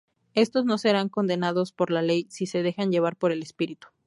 Estos 0.33 0.65
no 0.65 0.79
serán 0.79 1.09
condenados 1.09 1.73
por 1.73 1.91
la 1.91 2.01
ley 2.01 2.25
si 2.31 2.47
se 2.47 2.63
dejan 2.63 2.91
llevar 2.91 3.17
por 3.17 3.31
el 3.31 3.43
Espíritu. 3.43 3.87